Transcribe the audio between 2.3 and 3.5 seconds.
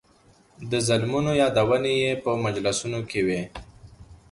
مجلسونو کې وې.